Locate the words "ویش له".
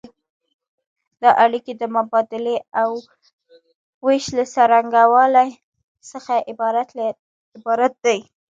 4.05-4.43